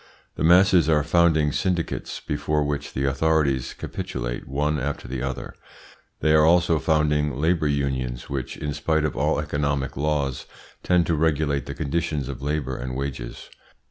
[0.33, 5.53] The masses are founding syndicates before which the authorities capitulate one after the other;
[6.21, 10.47] they are also founding labour unions, which in spite of all economic laws
[10.81, 13.51] tend to regulate the conditions of labour and wages.